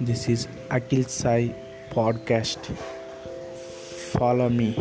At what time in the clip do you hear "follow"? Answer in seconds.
4.14-4.48